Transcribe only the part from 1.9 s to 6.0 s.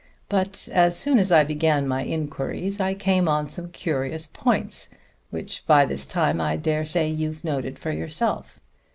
inquiries I came on some curious points, which by